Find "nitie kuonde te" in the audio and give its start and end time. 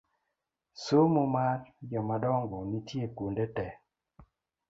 2.69-3.67